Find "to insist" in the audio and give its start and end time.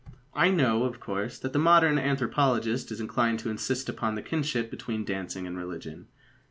3.41-3.87